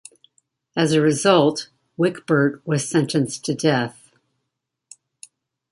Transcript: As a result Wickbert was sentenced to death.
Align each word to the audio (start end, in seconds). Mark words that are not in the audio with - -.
As 0.75 0.93
a 0.93 0.99
result 0.99 1.69
Wickbert 1.95 2.65
was 2.65 2.89
sentenced 2.89 3.45
to 3.45 3.53
death. 3.53 4.11